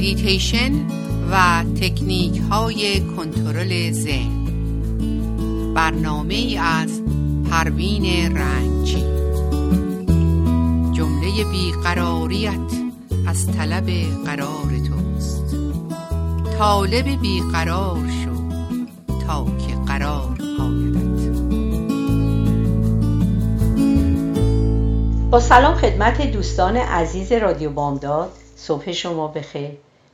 مدیتیشن 0.00 0.72
و 1.30 1.64
تکنیک 1.80 2.40
های 2.50 3.00
کنترل 3.00 3.92
ذهن. 3.92 4.44
برنامه 5.74 6.60
از 6.62 7.02
پروین 7.50 8.36
رنجی. 8.36 9.04
جمله 10.92 11.44
بیقراریت 11.50 12.52
از 13.26 13.46
طلب 13.46 13.90
قرار 14.26 14.70
توست. 14.88 15.56
طالب 16.58 17.20
بیقرار 17.20 18.10
شو 18.24 18.30
تا 19.26 19.44
که 19.44 19.74
قرار 19.86 20.38
آیدت. 20.60 21.30
با 25.30 25.40
سلام 25.40 25.74
خدمت 25.74 26.32
دوستان 26.32 26.76
عزیز 26.76 27.32
رادیو 27.32 27.70
بامداد. 27.70 28.30
صبح 28.56 28.92
شما 28.92 29.28
بخیر. 29.28 29.70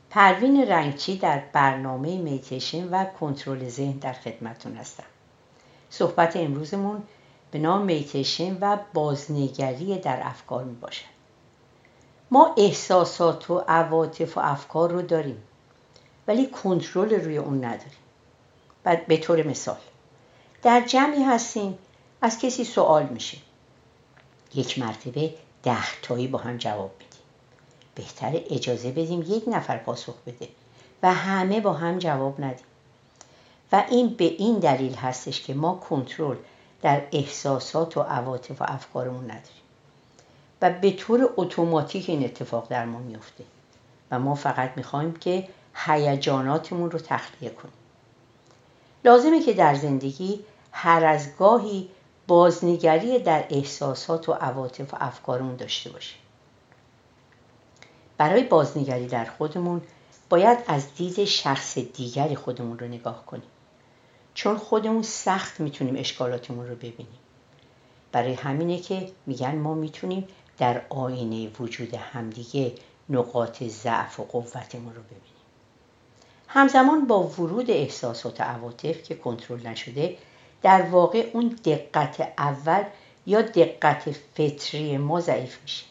پروین 0.09 0.67
رنگچی 0.67 1.17
در 1.17 1.43
برنامه 1.53 2.17
میتیشن 2.17 2.89
و 2.89 3.05
کنترل 3.05 3.69
ذهن 3.69 3.91
در 3.91 4.13
خدمتون 4.13 4.75
هستم. 4.75 5.03
صحبت 5.89 6.35
امروزمون 6.35 7.03
به 7.51 7.59
نام 7.59 7.81
میتیشن 7.81 8.57
و 8.61 8.77
بازنگری 8.93 9.97
در 9.99 10.19
افکار 10.23 10.63
می 10.63 10.75
باشد 10.75 11.05
ما 12.31 12.55
احساسات 12.57 13.51
و 13.51 13.63
عواطف 13.67 14.37
و 14.37 14.39
افکار 14.43 14.91
رو 14.91 15.01
داریم 15.01 15.43
ولی 16.27 16.47
کنترل 16.47 17.13
روی 17.13 17.37
اون 17.37 17.65
نداریم. 17.65 17.97
بعد 18.83 19.07
به 19.07 19.17
طور 19.17 19.47
مثال 19.47 19.77
در 20.63 20.81
جمعی 20.81 21.23
هستیم 21.23 21.77
از 22.21 22.39
کسی 22.39 22.63
سوال 22.63 23.05
میشه. 23.05 23.37
یک 24.55 24.79
مرتبه 24.79 25.33
ده 25.63 26.01
تایی 26.01 26.27
با 26.27 26.39
هم 26.39 26.57
جواب 26.57 26.91
بدیم 26.95 27.06
بهتر 27.97 28.41
اجازه 28.49 28.91
بدیم 28.91 29.25
یک 29.27 29.43
نفر 29.47 29.77
پاسخ 29.77 30.13
بده 30.27 30.47
و 31.03 31.13
همه 31.13 31.59
با 31.61 31.73
هم 31.73 31.99
جواب 31.99 32.41
ندیم. 32.41 32.65
و 33.71 33.83
این 33.89 34.09
به 34.09 34.25
این 34.25 34.59
دلیل 34.59 34.95
هستش 34.95 35.41
که 35.41 35.53
ما 35.53 35.75
کنترل 35.89 36.37
در 36.81 37.01
احساسات 37.11 37.97
و 37.97 38.01
عواطف 38.01 38.61
و 38.61 38.65
افکارمون 38.67 39.23
نداریم. 39.23 39.63
و 40.61 40.69
به 40.69 40.91
طور 40.91 41.29
اتوماتیک 41.37 42.09
این 42.09 42.25
اتفاق 42.25 42.67
در 42.69 42.85
ما 42.85 42.99
میفته. 42.99 43.43
و 44.11 44.19
ما 44.19 44.35
فقط 44.35 44.71
می‌خوایم 44.75 45.13
که 45.13 45.47
هیجاناتمون 45.75 46.91
رو 46.91 46.99
تخلیه 46.99 47.49
کنیم. 47.49 47.73
لازمه 49.05 49.43
که 49.43 49.53
در 49.53 49.75
زندگی 49.75 50.39
هر 50.71 51.05
از 51.05 51.37
گاهی 51.37 51.89
بازنگری 52.27 53.19
در 53.19 53.45
احساسات 53.49 54.29
و 54.29 54.33
عواطف 54.33 54.93
و 54.93 54.97
افکارمون 54.99 55.55
داشته 55.55 55.89
باشیم. 55.89 56.19
برای 58.17 58.43
بازنگری 58.43 59.07
در 59.07 59.25
خودمون 59.25 59.81
باید 60.29 60.59
از 60.67 60.95
دید 60.95 61.25
شخص 61.25 61.77
دیگری 61.77 62.35
خودمون 62.35 62.79
رو 62.79 62.87
نگاه 62.87 63.25
کنیم. 63.25 63.43
چون 64.33 64.57
خودمون 64.57 65.03
سخت 65.03 65.59
می‌تونیم 65.59 65.95
اشکالاتمون 65.97 66.67
رو 66.67 66.75
ببینیم. 66.75 67.19
برای 68.11 68.33
همینه 68.33 68.79
که 68.79 69.11
میگن 69.25 69.55
ما 69.55 69.73
می‌تونیم 69.73 70.27
در 70.57 70.81
آینه 70.89 71.49
وجود 71.59 71.93
همدیگه 71.93 72.73
نقاط 73.09 73.63
ضعف 73.63 74.19
و 74.19 74.23
قوتمون 74.23 74.95
رو 74.95 75.01
ببینیم. 75.01 75.21
همزمان 76.47 77.07
با 77.07 77.23
ورود 77.23 77.71
احساسات 77.71 78.41
و 78.41 78.43
عواطف 78.43 79.03
که 79.03 79.15
کنترل 79.15 79.67
نشده 79.67 80.17
در 80.61 80.81
واقع 80.81 81.29
اون 81.33 81.47
دقت 81.65 82.33
اول 82.37 82.83
یا 83.25 83.41
دقت 83.41 84.11
فطری 84.11 84.97
ما 84.97 85.19
ضعیف 85.19 85.61
میشه. 85.61 85.85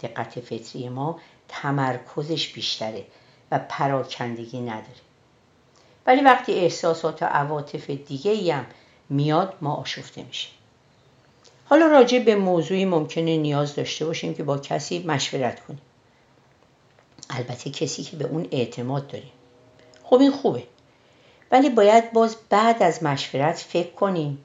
دقت 0.00 0.40
فطری 0.40 0.88
ما 0.88 1.20
تمرکزش 1.52 2.52
بیشتره 2.52 3.04
و 3.50 3.58
پراکندگی 3.68 4.60
نداره. 4.60 5.02
ولی 6.06 6.20
وقتی 6.20 6.52
احساسات 6.52 7.22
و 7.22 7.26
عواطف 7.26 7.90
دیگه 7.90 8.54
هم 8.54 8.66
میاد 9.10 9.54
ما 9.60 9.74
آشفته 9.74 10.22
میشه 10.22 10.48
حالا 11.72 11.86
راجع 11.86 12.18
به 12.18 12.34
موضوعی 12.34 12.84
ممکنه 12.84 13.36
نیاز 13.36 13.74
داشته 13.74 14.04
باشیم 14.04 14.34
که 14.34 14.42
با 14.42 14.58
کسی 14.58 15.04
مشورت 15.06 15.60
کنیم. 15.60 15.80
البته 17.30 17.70
کسی 17.70 18.02
که 18.02 18.16
به 18.16 18.24
اون 18.24 18.48
اعتماد 18.50 19.06
داریم. 19.06 19.32
خب 20.04 20.20
این 20.20 20.30
خوبه. 20.30 20.62
ولی 21.50 21.70
باید 21.70 22.12
باز 22.12 22.36
بعد 22.50 22.82
از 22.82 23.02
مشورت 23.02 23.58
فکر 23.58 23.90
کنیم 23.90 24.38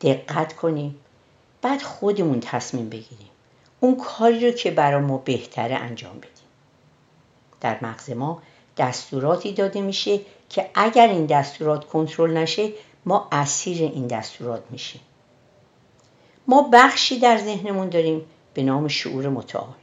دقت 0.00 0.52
کنیم 0.52 1.00
بعد 1.62 1.82
خودمون 1.82 2.40
تصمیم 2.40 2.88
بگیریم. 2.88 3.30
اون 3.80 3.96
کاری 3.96 4.46
رو 4.46 4.52
که 4.52 4.70
برای 4.70 5.00
ما 5.00 5.18
بهتره 5.18 5.74
انجام 5.76 6.18
بدیم. 6.18 6.39
در 7.60 7.78
مغز 7.82 8.10
ما 8.10 8.42
دستوراتی 8.76 9.52
داده 9.52 9.80
میشه 9.80 10.20
که 10.48 10.70
اگر 10.74 11.08
این 11.08 11.26
دستورات 11.26 11.84
کنترل 11.84 12.36
نشه 12.36 12.72
ما 13.06 13.28
اسیر 13.32 13.82
این 13.82 14.06
دستورات 14.06 14.62
میشیم. 14.70 15.00
ما 16.46 16.68
بخشی 16.72 17.18
در 17.18 17.38
ذهنمون 17.38 17.88
داریم 17.88 18.22
به 18.54 18.62
نام 18.62 18.88
شعور 18.88 19.28
متعال. 19.28 19.74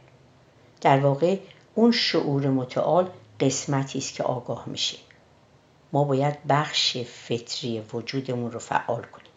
در 0.81 0.99
واقع 0.99 1.37
اون 1.75 1.91
شعور 1.91 2.49
متعال 2.49 3.09
قسمتی 3.39 3.99
است 3.99 4.13
که 4.13 4.23
آگاه 4.23 4.63
میشه. 4.65 4.97
ما 5.93 6.03
باید 6.03 6.37
بخش 6.49 6.97
فطری 6.97 7.83
وجودمون 7.93 8.51
رو 8.51 8.59
فعال 8.59 9.01
کنیم. 9.01 9.31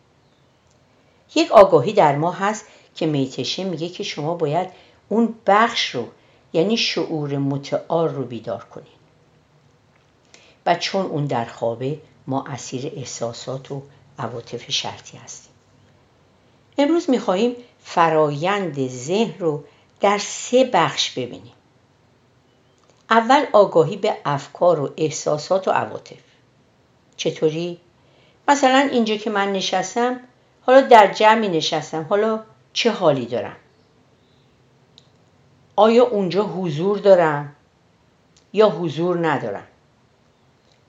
یک 1.34 1.52
آگاهی 1.52 1.92
در 1.92 2.16
ما 2.16 2.30
هست 2.30 2.66
که 2.94 3.06
میتشه 3.06 3.64
میگه 3.64 3.88
که 3.88 4.02
شما 4.02 4.34
باید 4.34 4.68
اون 5.08 5.34
بخش 5.46 5.94
رو 5.94 6.08
یعنی 6.52 6.76
شعور 6.76 7.38
متعال 7.38 8.08
رو 8.08 8.24
بیدار 8.24 8.64
کنید 8.64 9.00
و 10.66 10.74
چون 10.74 11.06
اون 11.06 11.26
در 11.26 11.44
خوابه 11.44 11.98
ما 12.26 12.44
اسیر 12.46 12.92
احساسات 12.96 13.70
و 13.70 13.82
عواطف 14.18 14.70
شرطی 14.70 15.16
هستیم. 15.16 15.52
امروز 16.78 17.10
می‌خواهیم 17.10 17.56
فرایند 17.84 18.88
ذهن 18.88 19.38
رو 19.38 19.64
در 20.00 20.18
سه 20.18 20.70
بخش 20.72 21.10
ببینیم. 21.10 21.52
اول 23.10 23.46
آگاهی 23.52 23.96
به 23.96 24.16
افکار 24.24 24.80
و 24.80 24.90
احساسات 24.96 25.68
و 25.68 25.70
عواطف. 25.70 26.20
چطوری؟ 27.16 27.78
مثلا 28.48 28.88
اینجا 28.92 29.16
که 29.16 29.30
من 29.30 29.52
نشستم 29.52 30.20
حالا 30.62 30.80
در 30.80 31.12
جمعی 31.12 31.48
نشستم 31.48 32.06
حالا 32.10 32.42
چه 32.72 32.90
حالی 32.90 33.26
دارم؟ 33.26 33.56
آیا 35.76 36.04
اونجا 36.04 36.42
حضور 36.42 36.98
دارم 36.98 37.56
یا 38.52 38.70
حضور 38.70 39.28
ندارم 39.28 39.66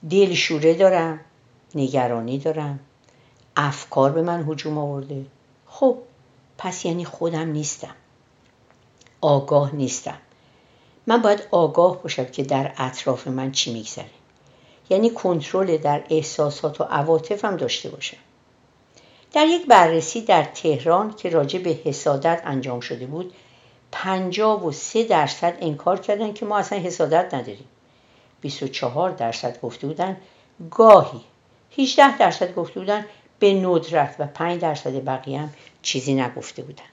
دلشوره 0.10 0.74
دارم 0.74 1.20
نگرانی 1.76 2.38
دارم 2.38 2.80
افکار 3.56 4.12
به 4.12 4.22
من 4.22 4.46
هجوم 4.50 4.78
آورده. 4.78 5.26
خب 5.66 5.98
پس 6.58 6.86
یعنی 6.86 7.06
خودم 7.06 7.48
نیستم. 7.48 7.96
آگاه 9.22 9.76
نیستم. 9.76 10.18
من 11.08 11.22
باید 11.22 11.48
آگاه 11.52 12.04
باشم 12.04 12.26
که 12.26 12.44
در 12.44 12.74
اطراف 12.78 13.28
من 13.28 13.52
چی 13.52 13.74
میگذره. 13.74 14.06
یعنی 14.90 15.10
کنترل 15.10 15.78
در 15.78 16.04
احساسات 16.10 16.82
و 16.82 16.84
عواطفم 16.84 17.58
داشته 17.58 17.90
باشم. 17.90 18.18
در 19.34 19.48
یک 19.48 19.68
بررسی 19.68 20.22
در 20.22 20.44
تهران 20.44 21.14
که 21.14 21.30
راجع 21.30 21.60
به 21.60 21.70
حسادت 21.70 22.42
انجام 22.46 22.80
شده 22.80 23.06
بود 23.06 23.34
پنجاب 23.92 24.66
و 24.66 24.72
سه 24.72 25.04
درصد 25.04 25.58
انکار 25.62 26.00
کردن 26.00 26.34
که 26.34 26.46
ما 26.46 26.58
اصلا 26.58 26.80
حسادت 26.80 27.34
نداریم. 27.34 27.68
24 28.42 29.12
درصد 29.12 29.62
گفته 29.62 29.88
بودن 29.88 30.18
گاهی 30.72 31.22
18 31.78 32.18
درصد 32.18 32.56
گفته 32.56 32.80
بودن 32.80 33.06
به 33.40 33.54
ندرت 33.54 34.16
و 34.20 34.28
5 34.28 34.62
درصد 34.62 35.06
بقیه 35.06 35.40
هم 35.40 35.54
چیزی 35.82 36.14
نگفته 36.14 36.64
بودن. 36.64 36.84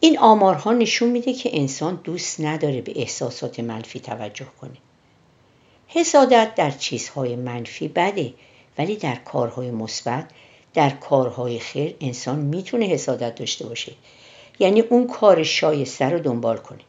این 0.00 0.18
آمارها 0.18 0.72
نشون 0.72 1.08
میده 1.08 1.32
که 1.32 1.50
انسان 1.52 2.00
دوست 2.04 2.40
نداره 2.40 2.80
به 2.80 2.92
احساسات 2.96 3.60
منفی 3.60 4.00
توجه 4.00 4.46
کنه. 4.60 4.76
حسادت 5.88 6.54
در 6.54 6.70
چیزهای 6.70 7.36
منفی 7.36 7.88
بده 7.88 8.34
ولی 8.78 8.96
در 8.96 9.14
کارهای 9.14 9.70
مثبت 9.70 10.30
در 10.74 10.90
کارهای 10.90 11.58
خیر 11.58 11.96
انسان 12.00 12.38
می‌تونه 12.38 12.86
حسادت 12.86 13.34
داشته 13.34 13.66
باشه. 13.66 13.92
یعنی 14.58 14.80
اون 14.80 15.06
کار 15.06 15.42
شایسته 15.42 16.04
رو 16.04 16.18
دنبال 16.18 16.56
کنه 16.56 16.80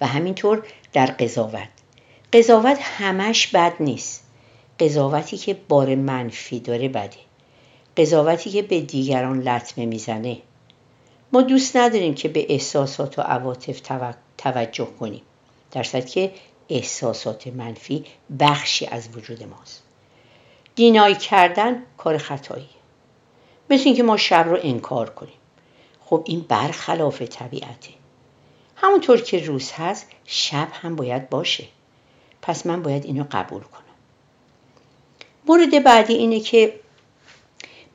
و 0.00 0.06
همینطور 0.06 0.66
در 0.92 1.06
قضاوت. 1.06 1.68
قضاوت 2.32 2.78
همش 2.82 3.46
بد 3.46 3.72
نیست. 3.80 4.24
قضاوتی 4.80 5.36
که 5.36 5.54
بار 5.68 5.94
منفی 5.94 6.60
داره 6.60 6.88
بده. 6.88 7.16
قضاوتی 7.96 8.50
که 8.50 8.62
به 8.62 8.80
دیگران 8.80 9.42
لطمه 9.42 9.86
می‌زنه. 9.86 10.38
ما 11.32 11.42
دوست 11.42 11.76
نداریم 11.76 12.14
که 12.14 12.28
به 12.28 12.46
احساسات 12.52 13.18
و 13.18 13.22
عواطف 13.22 13.80
توجه 14.38 14.88
کنیم. 15.00 15.22
در 15.70 15.82
که 15.82 16.32
احساسات 16.68 17.46
منفی 17.46 18.04
بخشی 18.40 18.86
از 18.86 19.08
وجود 19.16 19.42
ماست. 19.42 19.82
دینایی 20.74 21.14
کردن 21.14 21.82
کار 21.96 22.18
خطایی. 22.18 22.68
مثل 23.70 23.82
اینکه 23.84 24.02
ما 24.02 24.16
شب 24.16 24.46
رو 24.48 24.58
انکار 24.62 25.10
کنیم. 25.10 25.37
خب 26.10 26.22
این 26.26 26.44
برخلاف 26.48 27.22
طبیعته. 27.22 27.90
همونطور 28.76 29.20
که 29.20 29.44
روز 29.44 29.72
هست 29.72 30.06
شب 30.24 30.68
هم 30.72 30.96
باید 30.96 31.30
باشه. 31.30 31.64
پس 32.42 32.66
من 32.66 32.82
باید 32.82 33.04
اینو 33.04 33.24
قبول 33.30 33.62
کنم. 33.62 33.82
مورد 35.48 35.84
بعدی 35.84 36.14
اینه 36.14 36.40
که 36.40 36.80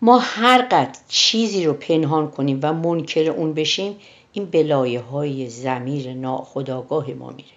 ما 0.01 0.19
هر 0.19 0.61
قد 0.61 0.97
چیزی 1.07 1.65
رو 1.65 1.73
پنهان 1.73 2.31
کنیم 2.31 2.59
و 2.63 2.73
منکر 2.73 3.29
اون 3.29 3.53
بشیم 3.53 3.99
این 4.33 4.45
بلایه 4.45 4.99
های 4.99 5.49
زمیر 5.49 6.13
ناخداگاه 6.13 7.09
ما 7.09 7.29
میره. 7.29 7.49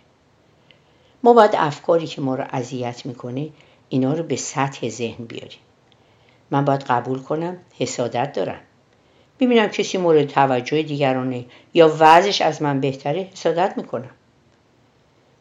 ما 1.23 1.33
باید 1.33 1.55
افکاری 1.55 2.07
که 2.07 2.21
ما 2.21 2.35
رو 2.35 2.45
اذیت 2.51 3.07
می‌کنه 3.07 3.49
اینا 3.89 4.13
رو 4.13 4.23
به 4.23 4.37
سطح 4.37 4.89
ذهن 4.89 5.25
بیاریم. 5.25 5.61
من 6.51 6.65
باید 6.65 6.83
قبول 6.83 7.19
کنم 7.19 7.59
حسادت 7.79 8.33
دارم. 8.33 8.61
ببینم 9.41 9.67
کسی 9.67 9.99
مورد 9.99 10.27
توجه 10.27 10.83
دیگرانه 10.83 11.45
یا 11.75 11.97
وضعش 11.99 12.41
از 12.43 12.63
من 12.63 12.81
بهتره 12.81 13.29
حسادت 13.33 13.75
می‌کنم. 13.77 14.11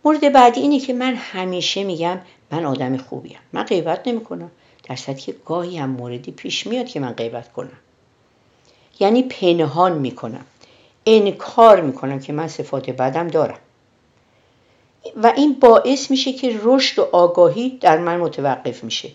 مورد 0.06 0.33
بعدی 0.33 0.62
اینه 0.62 0.80
که 0.80 0.94
من 0.94 1.15
همیشه 1.15 1.83
میگم 1.83 2.19
من 2.51 2.65
آدم 2.65 2.97
خوبیم. 2.97 3.38
من 3.53 3.63
غیبت 3.63 4.07
نمی‌کنم. 4.07 4.51
در 4.89 4.95
که 4.95 5.36
گاهی 5.45 5.77
هم 5.77 5.89
موردی 5.89 6.31
پیش 6.31 6.68
میاد 6.68 6.86
که 6.86 7.00
من 7.00 7.12
غیبت 7.12 7.53
کنم. 7.53 7.77
یعنی 9.00 9.24
پنهان 9.24 9.97
می‌کنم. 9.97 10.45
انکار 11.06 11.81
می‌کنم 11.81 12.19
که 12.19 12.33
من 12.33 12.47
صفات 12.47 12.89
بدم 12.89 13.27
دارم. 13.27 13.59
و 15.24 15.33
این 15.36 15.53
باعث 15.53 16.12
میشه 16.12 16.33
که 16.33 16.59
رشد 16.63 17.00
و 17.00 17.09
آگاهی 17.12 17.77
در 17.81 17.97
من 17.97 18.18
متوقف 18.18 18.83
میشه. 18.83 19.09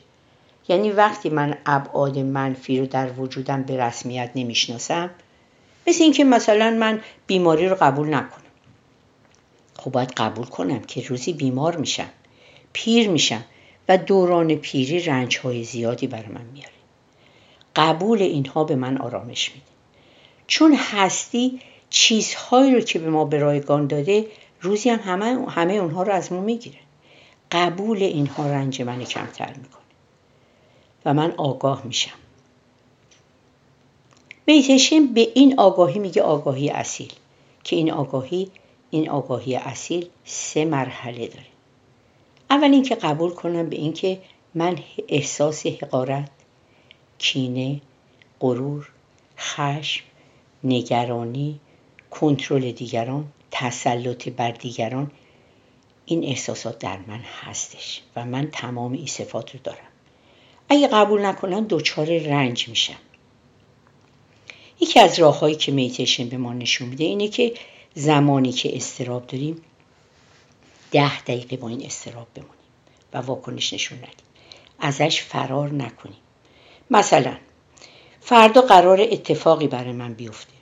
یعنی 0.71 0.91
وقتی 0.91 1.29
من 1.29 1.59
ابعاد 1.67 2.19
منفی 2.19 2.81
رو 2.81 2.87
در 2.87 3.13
وجودم 3.13 3.63
به 3.63 3.77
رسمیت 3.77 4.31
نمی‌شناسم 4.35 5.11
مثل 5.87 6.03
اینکه 6.03 6.25
مثلا 6.25 6.71
من 6.71 7.01
بیماری 7.27 7.69
رو 7.69 7.77
قبول 7.81 8.15
نکنم. 8.15 8.51
خب 9.77 9.91
باید 9.91 10.13
قبول 10.13 10.47
کنم 10.47 10.81
که 10.81 11.03
روزی 11.03 11.33
بیمار 11.33 11.77
میشم 11.77 12.09
پیر 12.73 13.09
میشم 13.09 13.45
و 13.89 13.99
دوران 13.99 14.55
پیری 14.55 15.01
رنج 15.01 15.39
های 15.39 15.65
زیادی 15.65 16.07
بر 16.07 16.27
من 16.27 16.45
میاره 16.53 16.73
قبول 17.77 18.23
اینها 18.23 18.65
به 18.65 18.77
من 18.77 18.97
آرامش 18.97 19.51
میده. 19.51 19.67
چون 20.47 20.75
هستی 20.75 21.61
چیزهایی 21.91 22.75
رو 22.75 22.81
که 22.81 22.99
به 22.99 23.11
ما 23.11 23.25
به 23.25 23.39
رایگان 23.39 23.87
داده 23.87 24.27
روزی 24.61 24.91
هم 24.91 24.99
همه, 24.99 25.51
همه 25.51 25.75
اونها 25.75 26.03
رو 26.03 26.13
از 26.13 26.33
ما 26.33 26.41
می‌گیره. 26.41 26.79
قبول 27.53 28.03
اینها 28.03 28.47
رنج 28.47 28.83
من 28.83 29.05
کمتر 29.05 29.49
می‌کنه. 29.49 29.90
و 31.05 31.15
من 31.15 31.33
آگاه 31.37 31.83
میشم. 31.87 32.17
میتشن 34.47 35.07
به 35.07 35.29
این 35.35 35.61
آگاهی 35.61 35.99
میگه 35.99 36.23
آگاهی 36.23 36.71
اصیل 36.71 37.13
که 37.65 37.77
این 37.77 37.91
آگاهی 37.91 38.51
این 38.91 39.11
آگاهی 39.11 39.57
اصیل 39.57 40.09
سه 40.25 40.65
مرحله 40.65 41.27
داره. 41.27 41.47
اول 42.51 42.71
اینکه 42.73 42.95
قبول 42.95 43.31
کنم 43.31 43.69
به 43.69 43.77
اینکه 43.77 44.21
من 44.55 44.79
احساس 45.09 45.67
حقارت 45.67 46.31
کینه 47.19 47.81
غرور 48.41 48.89
خشم 49.39 50.05
نگرانی 50.65 51.61
کنترل 52.11 52.73
دیگران 52.73 53.33
تسلط 53.51 54.29
بر 54.29 54.51
دیگران 54.51 55.11
این 56.07 56.25
احساسات 56.25 56.79
در 56.79 56.99
من 57.07 57.21
هستش 57.41 58.03
و 58.17 58.25
من 58.25 58.49
تمام 58.53 58.93
این 58.93 59.07
صفات 59.07 59.55
رو 59.55 59.61
دارم. 59.65 59.90
اگه 60.71 60.89
قبول 60.89 61.27
نکنم 61.27 61.67
دچار 61.69 62.19
رنج 62.19 62.69
میشم 62.69 62.97
یکی 64.81 65.01
از 65.01 65.19
راههایی 65.19 65.55
که 65.55 65.73
میتیشن 65.73 66.29
به 66.29 66.37
ما 66.37 66.53
نشون 66.53 66.89
میده 66.89 67.05
اینه 67.05 67.29
که 67.29 67.55
زمانی 67.95 68.53
که 68.53 68.77
استراب 68.77 69.27
داریم 69.27 69.63
ده 70.91 71.21
دقیقه 71.21 71.57
با 71.57 71.69
این 71.69 71.87
استراب 71.87 72.27
بمونیم 72.35 72.55
و 73.13 73.19
واکنش 73.19 73.73
نشون 73.73 73.99
ندیم. 73.99 74.11
ازش 74.79 75.23
فرار 75.23 75.73
نکنیم. 75.73 76.17
مثلا 76.91 77.37
فردا 78.21 78.61
قرار 78.63 79.01
اتفاقی 79.01 79.67
برای 79.67 79.93
من 79.93 80.15
بیفته 80.15 80.53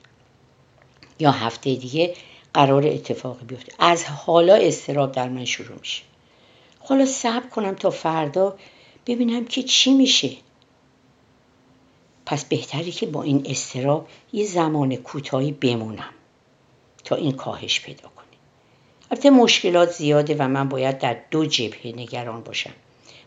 یا 1.19 1.31
هفته 1.31 1.75
دیگه 1.75 2.13
قرار 2.53 2.87
اتفاقی 2.87 3.45
بیفته. 3.45 3.73
از 3.79 4.05
حالا 4.05 4.55
استراب 4.55 5.11
در 5.11 5.29
من 5.29 5.45
شروع 5.45 5.79
میشه. 5.79 6.01
حالا 6.79 7.05
صبر 7.05 7.49
کنم 7.49 7.75
تا 7.75 7.89
فردا 7.89 8.57
ببینم 9.09 9.45
که 9.45 9.63
چی 9.63 9.93
میشه. 9.93 10.29
پس 12.25 12.45
بهتری 12.45 12.91
که 12.91 13.05
با 13.05 13.23
این 13.23 13.43
استراب 13.45 14.07
یه 14.33 14.45
زمان 14.45 14.95
کوتاهی 14.95 15.51
بمونم 15.51 16.13
تا 17.03 17.15
این 17.15 17.31
کاهش 17.31 17.81
پیدا 17.81 18.09
کنه. 18.15 18.25
البته 19.11 19.29
مشکلات 19.29 19.91
زیاده 19.91 20.35
و 20.39 20.47
من 20.47 20.69
باید 20.69 20.99
در 20.99 21.17
دو 21.31 21.45
جبهه 21.45 21.93
نگران 21.95 22.43
باشم. 22.43 22.73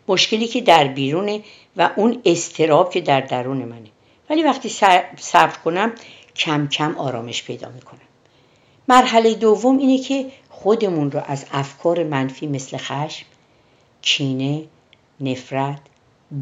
مشکلی 0.08 0.46
که 0.46 0.60
در 0.60 0.88
بیرونه 0.88 1.42
و 1.76 1.90
اون 1.96 2.22
استراب 2.24 2.90
که 2.90 3.00
در 3.00 3.20
درون 3.20 3.64
منه. 3.64 3.88
ولی 4.30 4.42
وقتی 4.42 4.68
صبر 5.18 5.56
کنم 5.64 5.92
کم 6.36 6.68
کم 6.68 6.96
آرامش 6.96 7.42
پیدا 7.42 7.68
می‌کنم. 7.68 8.00
مرحله 8.88 9.34
دوم 9.34 9.78
اینه 9.78 9.98
که 9.98 10.32
خودمون 10.50 11.10
رو 11.10 11.22
از 11.26 11.46
افکار 11.52 12.04
منفی 12.04 12.46
مثل 12.46 12.76
خشم 12.76 13.26
کینه 14.02 14.64
نفرت 15.22 15.80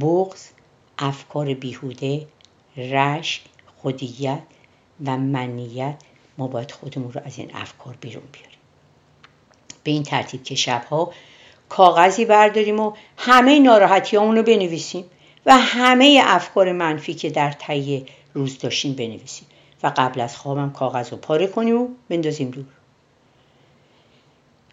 بغض 0.01 0.47
افکار 0.99 1.55
بیهوده 1.55 2.27
رشک 2.77 3.43
خودیت 3.83 4.43
و 5.07 5.17
منیت. 5.17 5.97
ما 6.39 6.47
باید 6.47 6.71
خودمون 6.71 7.13
رو 7.13 7.21
از 7.25 7.39
این 7.39 7.51
افکار 7.55 7.97
بیرون 8.01 8.23
بیاریم. 8.33 8.59
به 9.85 9.91
این 9.91 10.03
ترتیب 10.03 10.43
که 10.43 10.55
شبها 10.55 11.13
کاغذی 11.69 12.25
برداریم 12.25 12.81
و 12.81 12.93
همه 13.17 13.59
ناراحتی 13.59 14.17
رو 14.17 14.43
بنویسیم 14.43 15.05
و 15.47 15.59
همه 15.59 16.23
افکار 16.25 16.73
منفی 16.73 17.15
که 17.15 17.31
در 17.31 17.53
طی 17.53 18.07
روز 18.35 18.59
داشتیم 18.59 18.93
بنویسیم 18.93 19.47
و 19.83 19.93
قبل 19.97 20.21
از 20.21 20.37
خوابم 20.37 20.71
کاغذ 20.71 21.11
رو 21.11 21.17
پاره 21.17 21.47
کنیم 21.47 21.77
و 21.83 21.89
بندازیم 22.09 22.51
دور. 22.51 22.65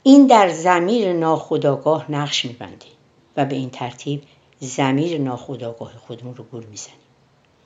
این 0.03 0.27
در 0.27 0.49
زمیر 0.49 1.13
ناخداگاه 1.13 2.11
نقش 2.11 2.45
میبنده 2.45 2.96
و 3.37 3.45
به 3.45 3.55
این 3.55 3.69
ترتیب 3.69 4.23
زمیر 4.59 5.17
ناخداگاه 5.17 5.93
خودمون 5.97 6.35
رو 6.35 6.43
گول 6.43 6.65
می‌زنیم. 6.65 6.97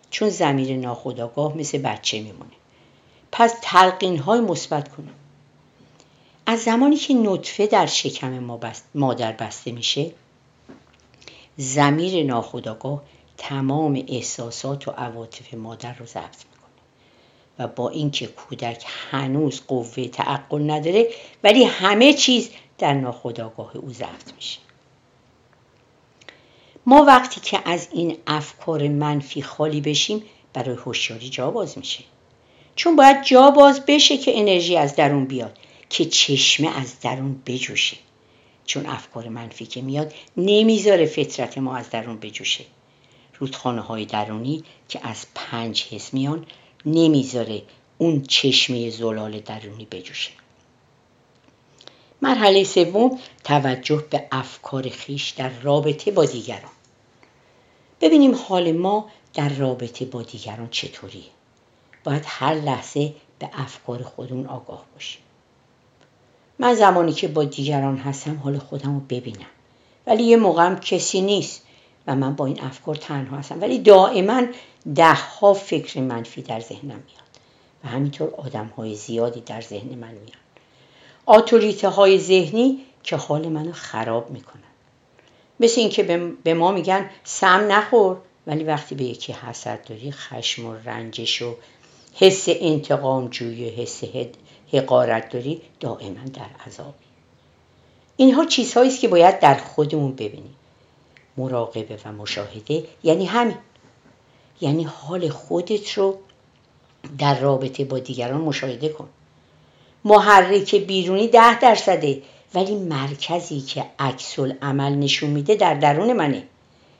چون 0.10 0.30
زمیر 0.30 0.78
ناخداگاه 0.78 1.58
مثل 1.58 1.78
بچه 1.78 2.22
میمونه. 2.22 2.52
پس 3.32 3.54
تلقین 3.62 4.18
های 4.18 4.40
مثبت 4.40 4.96
کنم 4.96 5.14
از 6.46 6.60
زمانی 6.60 6.96
که 6.96 7.14
نطفه 7.14 7.68
در 7.68 7.86
شکم 7.86 8.40
ما 8.40 8.60
مادر 8.96 9.32
بسته 9.32 9.72
میشه 9.72 10.12
زمیر 11.58 12.26
ناخداگاه 12.26 13.04
تمام 13.38 14.04
احساسات 14.08 14.88
و 14.88 14.92
عواطف 14.92 15.54
مادر 15.54 15.94
رو 15.94 16.06
ضبط 16.06 16.18
می‌کنه. 16.20 16.62
و 17.60 17.68
با 17.68 17.90
اینکه 17.90 18.28
کودک 18.28 18.86
هنوز 19.12 19.62
قوه 19.68 20.08
تعقل 20.08 20.72
نداره 20.72 21.08
ولی 21.44 21.64
همه 21.64 22.14
چیز 22.14 22.50
در 22.78 22.94
ناخداگاه 22.94 23.78
او 23.78 23.94
ضبط 23.94 24.34
میشه. 24.36 24.60
ما 26.86 27.04
وقتی 27.04 27.42
که 27.42 27.60
از 27.66 27.88
این 27.92 28.18
افکار 28.28 28.88
منفی 28.88 29.42
خالی 29.42 29.82
بشیم 29.82 30.24
برای 30.54 30.76
هوشیاری 30.76 31.30
جا 31.30 31.52
باز 31.52 31.78
میشه. 31.78 32.04
چون 32.76 32.96
باید 32.96 33.24
جا 33.24 33.52
باز 33.52 33.86
بشه 33.86 34.18
که 34.18 34.40
انرژی 34.40 34.78
از 34.78 34.96
درون 34.96 35.26
بیاد 35.26 35.58
که 35.90 36.06
چشمه 36.06 36.80
از 36.80 37.00
درون 37.00 37.42
بجوشه. 37.46 37.98
چون 38.66 38.86
افکار 38.86 39.30
منفی 39.30 39.66
که 39.66 39.82
میاد 39.82 40.14
نمی‌ذاره 40.38 41.06
فطرت 41.06 41.58
ما 41.58 41.76
از 41.76 41.90
درون 41.90 42.18
بجوشه. 42.18 42.66
رودخانه 43.40 43.82
های 43.82 44.06
درونی 44.06 44.64
که 44.90 45.00
از 45.04 45.26
پنج 45.36 45.86
حس 45.92 46.14
میان 46.14 46.46
نمی‌ذاره 46.86 47.62
اون 47.98 48.22
چشمه 48.22 48.90
زلال 48.90 49.40
درونی 49.40 49.88
بجوشه. 49.92 50.32
مرحله 52.22 52.64
سوم 52.64 53.20
توجه 53.44 54.06
به 54.10 54.24
افکار 54.32 54.90
خیش 54.90 55.30
در 55.30 55.50
رابطه 55.50 56.12
با 56.12 56.26
دیگران. 56.26 56.72
ببینیم 58.02 58.36
حال 58.36 58.72
ما 58.72 59.06
در 59.34 59.50
رابطه 59.50 60.06
با 60.06 60.22
دیگران 60.22 60.68
چطوریه. 60.72 61.24
باید 62.04 62.24
هر 62.28 62.54
لحظه 62.54 63.14
به 63.40 63.50
افکار 63.54 64.04
خودمون 64.04 64.46
آگاه 64.46 64.86
باشیم. 64.94 65.22
من 66.60 66.74
زمانی 66.74 67.12
که 67.12 67.28
با 67.28 67.44
دیگران 67.44 67.98
هستم 67.98 68.42
حال 68.44 68.58
خودم 68.58 68.94
رو 68.94 69.00
ببینم. 69.00 69.52
ولی 70.08 70.24
یه 70.24 70.38
موقعم 70.38 70.80
کسی 70.80 71.22
نیست 71.22 71.62
و 72.08 72.16
من 72.16 72.36
با 72.36 72.46
این 72.46 72.62
افکار 72.62 72.96
تنها 72.96 73.38
هستم. 73.38 73.62
ولی 73.62 73.80
دائما 73.80 74.42
ده 74.96 75.14
ها 75.14 75.54
فکر 75.54 76.00
منفی 76.00 76.42
در 76.42 76.60
ذهنم 76.60 76.86
میاد. 76.86 77.32
و 77.84 77.88
همینطور 77.88 78.30
آدم 78.30 78.72
های 78.78 78.96
زیادی 78.96 79.42
در 79.42 79.62
ذهن 79.62 79.96
من 79.96 80.12
میان. 80.12 80.51
آتوریته 81.32 81.90
های 81.90 82.20
ذهنی 82.20 82.80
که 83.04 83.16
حال 83.16 83.48
منو 83.48 83.72
خراب 83.72 84.32
می‌کنن. 84.32 84.62
مثل 85.60 85.82
اینکه 85.82 86.04
به 86.44 86.54
ما 86.54 86.72
میگن 86.72 87.10
سم 87.24 87.72
نخور 87.72 88.18
ولی 88.48 88.64
وقتی 88.64 88.96
به 88.96 89.04
یکی 89.04 89.34
حسد 89.34 89.86
داری 89.88 90.12
خشم 90.12 90.66
و 90.66 90.76
رنجش 90.86 91.42
و 91.42 91.56
حس 92.14 92.46
انتقام 92.48 93.28
جویی 93.28 93.70
حس 93.70 94.04
حقارت 94.74 95.30
داری 95.30 95.62
دائما 95.80 96.24
در 96.34 96.68
عذابی 96.68 97.06
اینها 98.18 98.46
چیزهایی 98.46 98.90
است 98.90 99.00
که 99.00 99.08
باید 99.08 99.40
در 99.40 99.56
خودمون 99.56 100.12
ببینیم. 100.12 100.56
مراقبه 101.38 102.00
و 102.06 102.12
مشاهده 102.12 102.86
یعنی 103.04 103.26
همین. 103.26 103.58
یعنی 104.62 104.84
حال 104.84 105.30
خودت 105.30 105.92
رو 105.92 106.18
در 107.18 107.40
رابطه 107.40 107.86
با 107.86 108.00
دیگران 108.00 108.42
مشاهده 108.42 108.90
کن. 108.90 109.10
محرک 110.06 110.76
بیرونی 110.76 111.28
ده 111.28 111.60
درصده. 111.60 112.22
ولی 112.54 112.76
مرکزی 112.76 113.62
که 113.62 113.86
عکس 114.00 114.40
عمل 114.62 114.96
نشون 114.96 115.30
میده 115.30 115.56
در 115.56 115.74
درون 115.74 116.14
منه. 116.14 116.44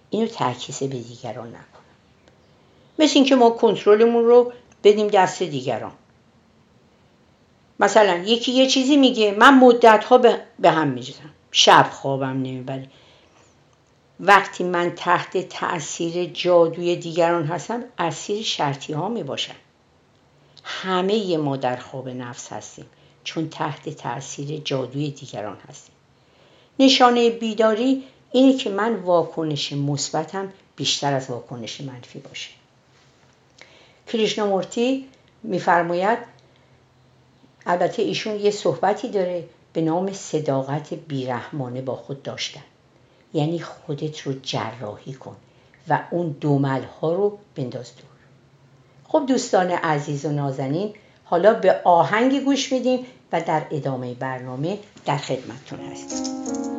اینو 0.10 0.28
تعکیس 0.28 0.84
به 0.84 1.00
دیگران 1.00 1.48
نکنم 1.48 1.82
مثل 3.00 3.14
اینکه 3.16 3.36
ما 3.36 3.50
کنترلمون 3.50 4.26
رو 4.26 4.54
بدیم 4.84 5.08
دست 5.08 5.44
دیگران. 5.44 5.92
مثلا 7.80 8.16
یکی 8.16 8.52
یه 8.52 8.68
چیزی 8.68 8.98
میگه 8.98 9.32
من 9.32 9.60
مدت 9.60 10.04
ها 10.04 10.18
به 10.60 10.72
هم 10.72 10.88
میریزم. 10.88 11.30
شب 11.52 11.90
خوابم 11.92 12.26
نمی‌بره. 12.26 12.88
وقتی 14.20 14.64
من 14.64 14.94
تحت 14.96 15.50
تاثیر 15.50 16.26
جادوی 16.26 16.96
دیگران 16.96 17.46
هستم 17.46 17.84
اسیر 17.98 18.44
شرطی 18.44 18.94
ها 18.94 19.10
می 19.10 19.24
باشم 19.24 19.56
همه 20.64 21.38
ما 21.38 21.58
در 21.58 21.76
خواب 21.76 22.10
نفس 22.10 22.54
هستیم 22.54 22.86
چون 23.24 23.50
تحت 23.50 23.90
تاثیر 23.90 24.58
جادوی 24.58 25.12
دیگران 25.12 25.58
هستیم. 25.70 25.96
نشانه 26.80 27.30
بیداری 27.30 28.04
اینه 28.32 28.58
که 28.58 28.70
من 28.70 28.96
واکنش 28.96 29.74
مثبتم 29.74 30.54
بیشتر 30.76 31.14
از 31.14 31.30
واکنش 31.30 31.82
منفی 31.82 32.20
باشه. 32.20 32.50
کریشنامورتی 34.08 35.08
میفرماید 35.44 36.20
البته 37.66 38.02
ایشون 38.02 38.40
یه 38.40 38.52
صحبتی 38.52 39.10
داره 39.10 39.48
به 39.74 39.82
نام 39.82 40.14
صداقت 40.14 40.94
بیرحمانه 40.94 41.82
با 41.82 41.96
خود 41.96 42.24
داشتن. 42.24 42.64
یعنی 43.34 43.60
خودت 43.60 44.20
رو 44.20 44.34
جراحی 44.44 45.14
کن 45.14 45.36
و 45.88 46.00
اون 46.12 46.30
دومل 46.30 46.84
ها 46.84 47.14
رو 47.14 47.38
بنداز 47.56 47.92
دور. 47.96 48.11
خب 49.12 49.26
دوستان 49.28 49.72
عزیز 49.72 50.26
و 50.26 50.32
نازنین 50.32 50.94
حالا 51.24 51.54
به 51.54 51.82
آهنگی 51.84 52.40
گوش 52.40 52.72
میدیم 52.72 53.06
و 53.32 53.42
در 53.42 53.62
ادامه 53.72 54.14
برنامه 54.14 54.78
در 55.06 55.18
خدمتتون 55.18 55.80
هستیم. 55.92 56.71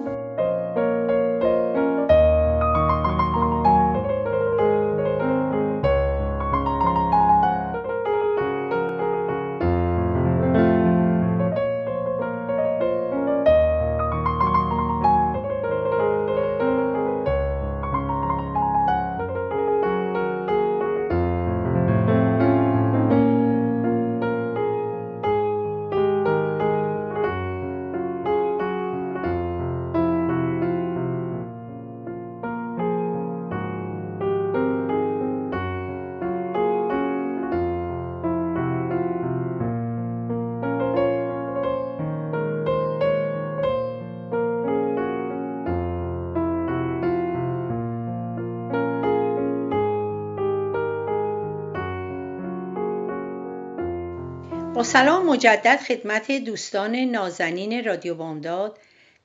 با 54.75 54.83
سلام 54.83 55.27
مجدد 55.27 55.81
خدمت 55.81 56.33
دوستان 56.33 56.97
نازنین 56.97 57.85
رادیو 57.85 58.15
بامداد 58.15 58.79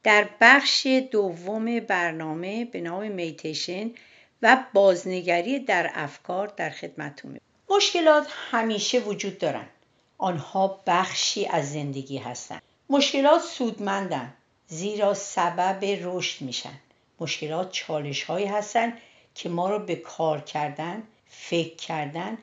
در 0.04 0.30
بخش 0.42 0.88
دوم 1.12 1.80
برنامه 1.80 2.66
به 2.66 2.82
نام 2.82 3.12
میتیشن 3.12 3.92
و 4.42 4.64
بازنگری 4.74 5.60
در 5.60 5.92
افکار 5.94 6.54
در 6.58 6.70
خدمتتون. 6.70 7.40
مشکلات 7.70 8.28
همیشه 8.52 9.00
وجود 9.00 9.38
دارند 9.38 9.70
آنها 10.18 10.84
بخشی 10.88 11.46
از 11.46 11.74
زندگی 11.74 12.18
هستند 12.18 12.62
مشکلات 12.90 13.42
سودمندند 13.42 14.34
زیرا 14.68 15.14
سبب 15.14 15.86
رشد 16.02 16.42
میشن. 16.42 16.80
مشکلات 17.20 17.72
چالش 17.72 18.24
هایی 18.24 18.46
هستند 18.46 18.94
که 19.36 19.50
ما 19.50 19.70
رو 19.70 19.80
به 19.80 19.96
کار 19.96 20.42
کردن 20.42 21.04
فکر 21.28 21.76
کردن 21.76 22.38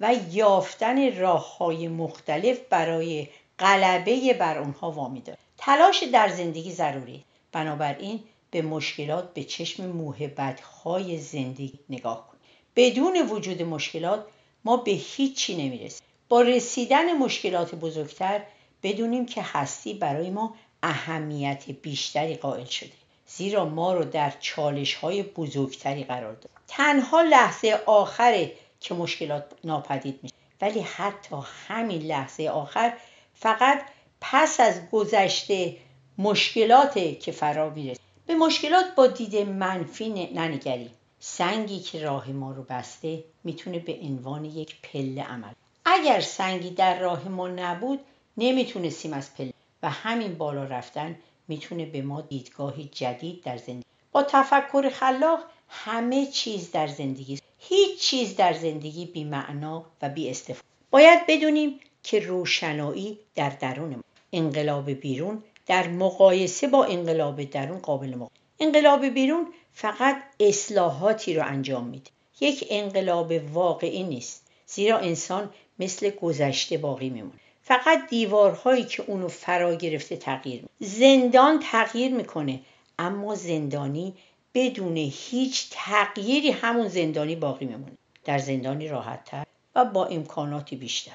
و 0.00 0.14
یافتن 0.30 1.18
راه 1.18 1.56
های 1.58 1.88
مختلف 1.88 2.58
برای 2.70 3.28
غلبه 3.58 4.34
بر 4.34 4.58
اونها 4.58 4.90
وامی 4.90 5.20
داره 5.20 5.38
تلاش 5.58 6.02
در 6.02 6.28
زندگی 6.28 6.72
ضروری. 6.72 7.24
بنابراین 7.52 8.20
به 8.50 8.62
مشکلات 8.62 9.34
به 9.34 9.44
چشم 9.44 9.86
موهبت 9.86 10.60
های 10.60 11.18
زندگی 11.18 11.78
نگاه 11.90 12.28
کنیم 12.28 12.40
بدون 12.76 13.28
وجود 13.30 13.62
مشکلات 13.62 14.24
ما 14.64 14.76
به 14.76 14.90
هیچی 14.90 15.66
نمی‌رسیم. 15.66 16.06
با 16.28 16.42
رسیدن 16.42 17.12
مشکلات 17.12 17.74
بزرگتر 17.74 18.42
بدونیم 18.82 19.26
که 19.26 19.42
هستی 19.42 19.94
برای 19.94 20.30
ما 20.30 20.54
اهمیت 20.82 21.70
بیشتری 21.70 22.34
قائل 22.34 22.64
شده 22.64 22.90
زیرا 23.26 23.64
ما 23.64 23.94
رو 23.94 24.04
در 24.04 24.32
چالش 24.40 24.94
های 24.94 25.22
بزرگتری 25.22 26.04
قرار 26.04 26.32
داد. 26.32 26.50
تنها 26.68 27.22
لحظه 27.22 27.80
آخره 27.86 28.52
که 28.80 28.94
مشکلات 28.94 29.44
ناپدید 29.64 30.20
میشه. 30.22 30.34
ولی 30.60 30.80
حتی 30.80 31.36
همین 31.68 32.02
لحظه 32.02 32.48
آخر 32.48 32.92
فقط 33.34 33.82
پس 34.20 34.60
از 34.60 34.90
گذشته 34.92 35.76
مشکلاته 36.18 37.14
که 37.14 37.32
فرا 37.32 37.70
می‌رسه. 37.70 38.00
به 38.26 38.34
مشکلات 38.34 38.94
با 38.96 39.06
دید 39.06 39.36
منفی 39.36 40.08
ننگریم 40.34 40.90
سنگی 41.20 41.80
که 41.80 42.02
راه 42.02 42.30
ما 42.30 42.52
رو 42.52 42.62
بسته 42.62 43.24
می‌تونه 43.44 43.78
به 43.78 43.98
عنوان 44.02 44.44
یک 44.44 44.76
پله 44.82 45.22
عمل. 45.22 45.52
اگر 45.84 46.20
سنگی 46.20 46.70
در 46.70 46.98
راه 46.98 47.28
ما 47.28 47.48
نبود 47.48 48.00
نمی‌تونستیم 48.36 49.12
از 49.12 49.34
پله. 49.34 49.52
و 49.82 49.90
همین 49.90 50.34
بالا 50.34 50.64
رفتن 50.64 51.18
می‌تونه 51.48 51.86
به 51.86 52.02
ما 52.02 52.20
دیدگاهی 52.20 52.90
جدید 52.92 53.42
در 53.42 53.56
زندگی. 53.56 53.84
با 54.12 54.22
تفکر 54.22 54.90
خلاق 54.90 55.40
همه 55.68 56.26
چیز 56.26 56.72
در 56.72 56.86
زندگی 56.86 57.39
هیچ 57.60 58.00
چیز 58.00 58.36
در 58.36 58.52
زندگی 58.52 59.06
بی 59.06 59.24
معنا 59.24 59.84
و 60.02 60.08
بی 60.08 60.30
استفاده 60.30 60.68
باید 60.90 61.20
بدونیم 61.28 61.80
که 62.02 62.20
روشنایی 62.20 63.18
در 63.34 63.50
درون 63.50 63.94
ما. 63.94 64.02
انقلاب 64.32 64.90
بیرون 64.90 65.42
در 65.66 65.88
مقایسه 65.88 66.66
با 66.66 66.84
انقلاب 66.84 67.44
درون 67.44 67.78
قابل 67.78 68.14
مقایسه 68.14 68.40
انقلاب 68.60 69.06
بیرون 69.06 69.46
فقط 69.74 70.16
اصلاحاتی 70.40 71.34
رو 71.34 71.46
انجام 71.46 71.86
میده. 71.86 72.10
یک 72.40 72.66
انقلاب 72.70 73.32
واقعی 73.52 74.02
نیست 74.02 74.46
زیرا 74.66 74.98
انسان 74.98 75.50
مثل 75.78 76.10
گذشته 76.10 76.78
باقی 76.78 77.10
میمونه. 77.10 77.40
فقط 77.62 78.08
دیوارهایی 78.08 78.84
که 78.84 79.02
اونو 79.06 79.28
فرا 79.28 79.74
گرفته 79.74 80.16
تغییر 80.16 80.62
می‌کنه 80.62 80.88
زندان 80.88 81.60
تغییر 81.62 82.14
می‌کنه 82.14 82.60
اما 82.98 83.34
زندانی 83.34 84.14
بدون 84.54 84.96
هیچ 84.96 85.66
تغییری 85.70 86.50
همون 86.50 86.88
زندانی 86.88 87.36
باقی 87.36 87.64
میمونه. 87.64 87.92
در 88.24 88.38
زندانی 88.38 88.88
راحتتر 88.88 89.46
و 89.74 89.84
با 89.84 90.06
امکاناتی 90.06 90.76
بیشتر. 90.76 91.12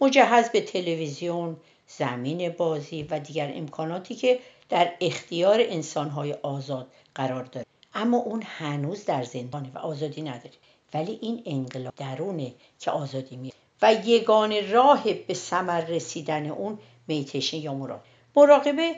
مجهز 0.00 0.48
به 0.48 0.60
تلویزیون 0.60 1.56
زمین 1.86 2.48
بازی 2.48 3.02
و 3.02 3.18
دیگر 3.18 3.52
امکاناتی 3.54 4.14
که 4.14 4.38
در 4.68 4.92
اختیار 5.00 5.60
انسانهای 5.60 6.32
آزاد 6.32 6.86
قرار 7.14 7.44
داره. 7.44 7.66
اما 7.94 8.16
اون 8.16 8.42
هنوز 8.46 9.04
در 9.04 9.22
زندانه 9.22 9.70
و 9.74 9.78
آزادی 9.78 10.22
نداره. 10.22 10.54
ولی 10.94 11.18
این 11.22 11.42
انقلاب 11.46 11.94
درونه 11.96 12.52
که 12.80 12.90
آزادی 12.90 13.36
میره 13.36 13.56
و 13.82 13.94
یگان 13.94 14.70
راه 14.70 15.12
به 15.12 15.34
ثمر 15.34 15.80
رسیدن 15.80 16.46
اون 16.46 16.78
میتشه 17.08 17.56
یا 17.56 17.74
مراقبه. 17.74 18.04
مراقبه 18.36 18.94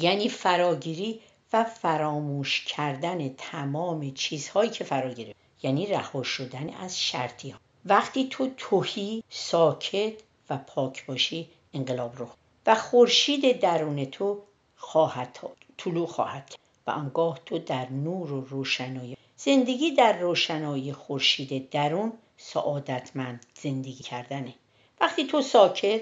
یعنی 0.00 0.28
فراگیری 0.28 1.20
فراموش 1.64 2.64
کردن 2.64 3.28
تمام 3.28 4.10
چیزهایی 4.10 4.70
که 4.70 4.84
فرا 4.84 5.12
گرفت. 5.12 5.36
یعنی 5.62 5.86
رها 5.86 6.22
شدن 6.22 6.70
از 6.70 7.00
شرطی 7.00 7.50
ها 7.50 7.58
وقتی 7.84 8.28
تو 8.30 8.50
توهی 8.56 9.22
ساکت 9.30 10.12
و 10.50 10.56
پاک 10.56 11.06
باشی 11.06 11.48
انقلاب 11.74 12.18
رو 12.18 12.28
و 12.66 12.74
خورشید 12.74 13.60
درون 13.60 14.04
تو 14.04 14.42
خواهد 14.76 15.38
طلوع 15.76 16.06
خواهد 16.06 16.54
و 16.86 16.90
آنگاه 16.90 17.40
تو 17.46 17.58
در 17.58 17.90
نور 17.90 18.32
و 18.32 18.40
روشنایی 18.40 19.16
زندگی 19.36 19.90
در 19.90 20.18
روشنایی 20.18 20.92
خورشید 20.92 21.70
درون 21.70 22.12
سعادتمند 22.36 23.46
زندگی 23.54 24.02
کردنه. 24.02 24.54
وقتی 25.00 25.26
تو 25.26 25.42
ساکت 25.42 26.00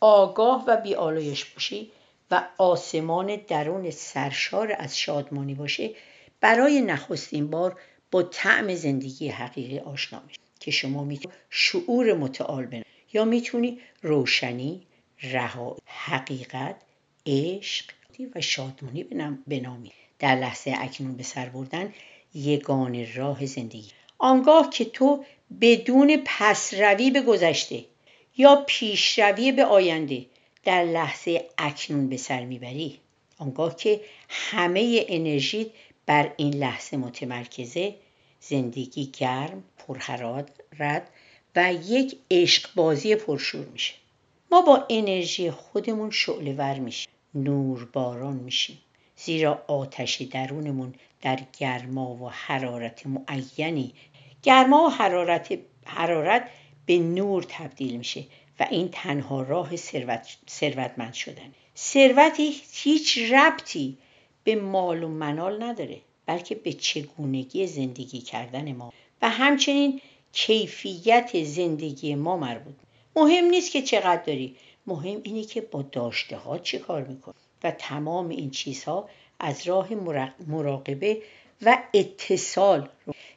آگاه 0.00 0.64
و 0.66 0.76
بیالایش 0.76 1.44
باشی 1.44 1.92
و 2.30 2.48
آسمان 2.58 3.36
درون 3.36 3.90
سرشار 3.90 4.76
از 4.78 4.98
شادمانی 4.98 5.54
باشه 5.54 5.90
برای 6.40 6.80
نخستین 6.80 7.50
بار 7.50 7.80
با 8.10 8.22
طعم 8.22 8.74
زندگی 8.74 9.28
حقیقی 9.28 9.78
آشنا 9.78 10.22
میشه 10.26 10.40
که 10.60 10.70
شما 10.70 11.04
می‌تونی 11.04 11.34
شعور 11.50 12.14
متعال 12.14 12.66
بنا 12.66 12.82
یا 13.12 13.24
می‌تونی 13.24 13.80
روشنی 14.02 14.82
رها 15.22 15.76
حقیقت 15.86 16.76
عشق 17.26 17.84
و 18.34 18.40
شادمانی 18.40 19.04
بنامی 19.46 19.92
در 20.18 20.36
لحظه 20.36 20.74
اکنون 20.78 21.16
به 21.16 21.22
سر 21.22 21.48
بردن 21.48 21.94
یگان 22.34 23.06
راه 23.14 23.46
زندگی. 23.46 23.90
آنگاه 24.18 24.70
که 24.70 24.84
تو 24.84 25.24
بدون 25.60 26.22
پسروی 26.24 27.10
به 27.10 27.20
گذشته 27.20 27.84
یا 28.36 28.64
پیشروی 28.66 29.52
به 29.52 29.64
آینده 29.64 30.26
در 30.66 30.84
لحظه 30.84 31.48
اکنون 31.58 32.08
به 32.08 32.16
سر 32.16 32.44
می‌بری. 32.44 32.98
آنگاه 33.38 33.76
که 33.76 34.00
همه 34.28 35.04
انرژی 35.08 35.70
بر 36.06 36.32
این 36.36 36.54
لحظه 36.54 36.96
متمرکزه 36.96 37.94
زندگی 38.40 39.06
گرم 39.18 39.64
پرحرارت 39.78 40.48
و 41.56 41.72
یک 41.72 42.18
عشق 42.30 42.74
بازی 42.74 43.14
پرشور 43.14 43.66
میشه. 43.66 43.94
ما 44.52 44.62
با 44.62 44.86
انرژی 44.90 45.50
خودمون 45.50 46.10
شعله 46.10 46.52
ور 46.52 46.78
میشیم. 46.78 47.10
نور 47.34 47.88
باران 47.92 48.36
میشیم. 48.36 48.78
زیرا 49.16 49.64
آتش 49.68 50.22
درونمون 50.22 50.94
در 51.22 51.40
گرما 51.58 52.14
و 52.14 52.30
حرارت 52.30 53.06
معینی. 53.06 53.94
گرما 54.42 54.84
و 54.84 54.88
حرارت, 54.88 55.58
حرارت 55.84 56.48
به 56.86 56.98
نور 56.98 57.46
تبدیل 57.48 57.96
میشه. 57.96 58.24
و 58.60 58.66
این 58.70 58.88
تنها 58.92 59.42
راه 59.42 59.76
ثروت 59.76 60.36
ثروتمند 60.48 61.14
شدن. 61.14 61.54
ثروتی 61.76 62.54
هیچ 62.72 63.18
ربطی 63.18 63.96
به 64.44 64.54
مال 64.54 65.02
و 65.02 65.08
منال 65.08 65.62
نداره 65.62 66.00
بلکه 66.26 66.54
به 66.54 66.72
چگونگی 66.72 67.66
زندگی 67.66 68.20
کردن 68.20 68.72
ما. 68.72 68.92
و 69.22 69.30
همچنین 69.30 70.00
کیفیت 70.32 71.44
زندگی 71.44 72.14
ما 72.14 72.36
مربوط. 72.36 72.74
مهم 73.16 73.44
نیست 73.44 73.72
که 73.72 73.82
چقدر 73.82 74.22
داری 74.22 74.56
مهم 74.86 75.20
اینه 75.22 75.44
که 75.44 75.60
با 75.60 75.82
داشته 75.82 76.36
ها 76.36 76.58
چه 76.58 76.78
کار 76.78 77.02
می‌کنی. 77.02 77.34
و 77.64 77.70
تمام 77.70 78.28
این 78.28 78.50
چیزها 78.50 79.08
از 79.40 79.66
راه 79.66 79.88
مراقبه 80.46 81.22
و 81.62 81.78
اتصال 81.94 82.88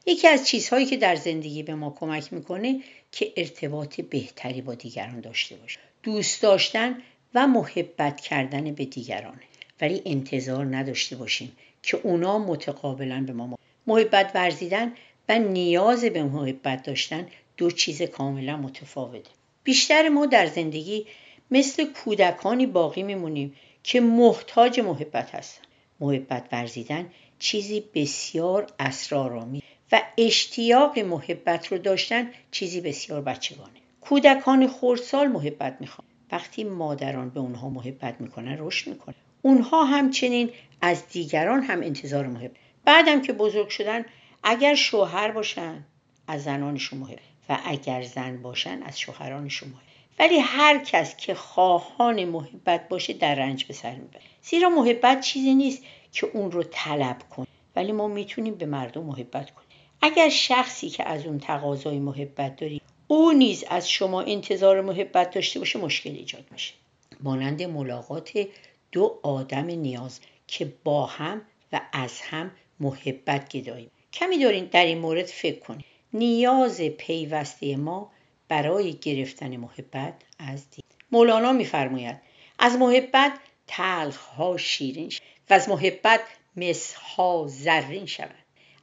یکی 0.06 0.28
از 0.28 0.48
چیزهایی 0.48 0.86
که 0.86 0.98
در 0.98 1.16
زندگی 1.16 1.64
به 1.64 1.76
ما 1.76 1.96
کمک 2.00 2.34
می‌کنه 2.34 2.82
که 3.12 3.34
ارتباط 3.38 4.01
بهتری 4.01 4.62
با 4.62 4.75
دیگران 4.75 5.20
داشته 5.20 5.56
باشیم 5.56 5.82
دوست 6.04 6.42
داشتن 6.42 7.01
و 7.34 7.48
محبت 7.48 8.22
کردن 8.22 8.74
به 8.74 8.86
دیگرانه. 8.86 9.42
ولی 9.82 10.01
انتظار 10.06 10.75
نداشته 10.75 11.16
باشیم 11.16 11.51
که 11.84 12.00
اونا 12.04 12.39
متقابلا 12.39 13.24
به 13.28 13.34
ما 13.34 13.58
محبت 13.88 14.32
ورزیدن 14.36 14.92
و 15.30 15.39
نیاز 15.39 16.06
به 16.06 16.24
محبت 16.24 16.84
داشتن 16.84 17.28
دو 17.58 17.72
چیز 17.72 18.01
کاملا 18.01 18.58
متفاوته. 18.58 19.30
بیشتر 19.63 20.10
ما 20.10 20.25
در 20.25 20.46
زندگی 20.46 21.06
مثل 21.51 21.86
کودکانی 21.86 22.66
باقی 22.66 23.04
میمونیم 23.04 23.56
که 23.84 24.01
محتاج 24.01 24.80
محبت 24.80 25.36
هستن. 25.36 25.62
محبت 26.00 26.48
ورزیدن 26.51 27.10
چیزی 27.39 27.84
بسیار 27.96 28.68
اسرارآمیز. 28.80 29.62
و 29.91 30.01
اشتیاق 30.17 31.00
محبت 31.00 31.67
رو 31.67 31.77
داشتن 31.77 32.31
چیزی 32.51 32.81
بسیار 32.81 33.22
بچگانه. 33.22 33.79
کودکان 34.01 34.67
خردسال 34.67 35.27
محبت 35.27 35.77
می‌خوان. 35.79 36.08
وقتی 36.31 36.63
مادران 36.63 37.29
به 37.29 37.39
اونها 37.39 37.69
محبت 37.69 38.22
می‌کنن 38.22 38.55
رشد 38.60 38.89
می‌کنن. 38.89 39.15
اونها 39.41 39.86
همچنین 39.86 40.50
از 40.81 41.08
دیگران 41.08 41.63
هم 41.63 41.81
انتظار 41.81 42.27
محبت 42.27 42.51
بعدم 42.86 43.21
که 43.21 43.34
بزرگ 43.34 43.69
شدن 43.69 44.06
اگر 44.43 44.75
شوهر 44.75 45.32
باشن 45.32 45.84
از 46.28 46.43
زنانشون 46.43 46.99
محبت 46.99 47.19
و 47.49 47.58
اگر 47.65 48.02
زن 48.02 48.41
باشن 48.41 48.84
از 48.84 48.99
شوهرانشون 48.99 49.69
محبت 49.69 49.84
ولی 50.19 50.39
هر 50.39 50.78
کس 50.78 51.17
که 51.17 51.34
خواهان 51.34 52.25
محبت 52.25 52.88
باشه 52.89 53.13
در 53.13 53.36
رنج 53.36 53.65
به 53.65 53.73
سر 53.73 53.95
می‌بره. 53.95 54.21
زیرا 54.41 54.69
محبت 54.69 55.21
چیزی 55.21 55.56
نیست 55.56 55.84
که 56.12 56.28
اون 56.34 56.52
رو 56.52 56.63
طلب 56.63 57.17
کن 57.30 57.45
ولی 57.75 57.91
ما 57.91 58.08
می‌تونیم 58.08 58.56
به 58.56 58.65
مردم 58.65 59.04
محبت 59.04 59.52
کنیم. 59.52 59.68
اگر 60.02 60.30
شخصی 60.30 60.90
که 60.90 61.10
از 61.10 61.26
اون 61.26 61.40
تقاضای 61.40 62.00
محبت 62.00 62.56
داری 62.56 62.82
او 63.08 63.32
نیز 63.32 63.64
از 63.70 63.90
شما 63.90 64.22
انتظار 64.22 64.82
محبت 64.82 65.32
داشته 65.32 65.60
باشه 65.60 65.80
مشکل 65.80 66.10
ایجاد 66.10 66.46
میشه. 66.52 66.74
مانند 67.20 67.64
ملاقات 67.64 68.48
دو 68.92 69.20
آدم 69.24 69.66
نیاز 69.66 70.20
که 70.48 70.74
با 70.84 71.06
هم 71.06 71.42
و 71.74 71.82
از 71.94 72.22
هم 72.22 72.52
محبت 72.80 73.50
گداییم. 73.50 73.92
کمی 74.14 74.38
دارین 74.38 74.66
در 74.66 74.86
این 74.86 74.98
مورد 74.98 75.26
فکر 75.26 75.60
کنید 75.60 75.86
نیاز 76.14 76.82
پیوسته 76.82 77.78
ما 77.78 78.12
برای 78.48 78.94
گرفتن 78.94 79.58
محبت 79.58 80.14
از 80.40 80.70
دید 80.70 80.86
مولانا 81.12 81.52
میفرماید 81.52 82.16
از 82.60 82.76
محبت 82.76 83.32
تلخ 83.68 84.18
ها 84.18 84.58
شیرین 84.58 85.10
شود 85.10 85.24
و 85.50 85.54
از 85.54 85.70
محبت 85.70 86.22
مسها 86.56 87.46
زرین 87.48 88.06
شود 88.06 88.36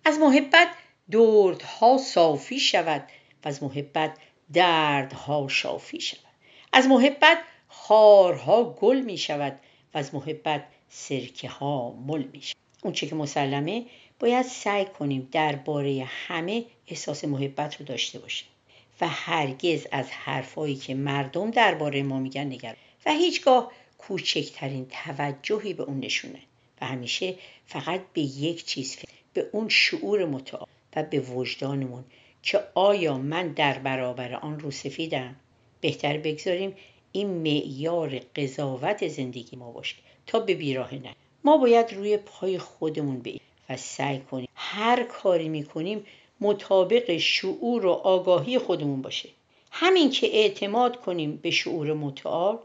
از 0.05 0.19
محبت 0.19 0.69
دردها 1.11 1.99
صافی 1.99 2.61
شود 2.61 3.09
و 3.45 3.49
از 3.49 3.63
محبت 3.63 4.17
دردها 4.53 5.49
شافی 5.49 6.01
شود. 6.01 6.21
از 6.73 6.87
محبت 6.87 7.39
خارها 7.69 8.65
گل 8.65 9.01
می 9.01 9.19
شود 9.19 9.61
و 9.95 9.99
از 9.99 10.15
محبت 10.15 10.65
سرکه 10.89 11.49
ها 11.49 11.91
مل 11.91 12.25
می 12.33 12.43
شود. 12.43 12.57
اون 12.83 12.93
چه 12.93 13.07
که 13.07 13.15
مسلمه 13.15 13.87
باید 14.21 14.47
سعی 14.47 14.85
کنیم 14.85 15.29
درباره 15.33 16.05
همه 16.09 16.65
احساس 16.87 17.25
محبت 17.25 17.77
رو 17.77 17.87
داشته 17.87 18.19
باشیم 18.19 18.49
و 19.01 19.09
هرگز 19.09 19.87
از 19.93 20.11
حرفایی 20.11 20.77
که 20.77 20.95
مردم 20.95 21.51
درباره 21.51 22.03
ما 22.03 22.19
میگن 22.19 22.45
نگران 22.45 22.77
و 23.07 23.11
هیچگاه 23.11 23.73
کوچکترین 23.99 24.87
توجهی 24.91 25.75
به 25.75 25.83
اون 25.83 26.01
نشونه. 26.01 26.41
و 26.81 26.87
همیشه 26.87 27.35
فقط 27.67 28.01
به 28.13 28.21
یک 28.21 28.65
چیز 28.65 28.97
به 29.33 29.47
اون 29.53 29.69
شعور 29.69 30.25
متعال. 30.25 30.67
و 30.97 31.03
به 31.03 31.21
وجدانمون 31.21 32.05
که 32.43 32.61
آیا 32.75 33.19
من 33.19 33.49
در 33.49 33.79
برابر 33.79 34.35
آن 34.35 34.61
رو 34.61 34.71
سفیدم؟ 34.71 35.37
بهتر 35.81 36.17
بگذاریم 36.19 36.75
این 37.13 37.29
معیار 37.29 38.19
قضاوت 38.19 39.09
زندگی 39.09 39.57
ما 39.57 39.73
باشه 39.73 39.97
تا 40.27 40.41
به 40.41 40.55
بیراه 40.55 40.95
نه 40.95 41.15
ما 41.45 41.57
باید 41.57 41.93
روی 41.93 42.17
پای 42.17 42.59
خودمون 42.59 43.19
بیم 43.19 43.41
و 43.69 43.77
سعی 43.77 44.19
کنیم 44.19 44.49
هر 44.55 45.03
کاری 45.03 45.49
می‌کنیم 45.49 46.05
مطابق 46.41 47.17
شعور 47.17 47.87
و 47.87 47.91
آگاهی 47.91 48.59
خودمون 48.59 49.03
باشه. 49.03 49.29
همین 49.71 50.11
که 50.11 50.27
اعتماد 50.27 51.01
کنیم 51.01 51.37
به 51.37 51.51
شعور 51.51 51.93
متعال 51.93 52.59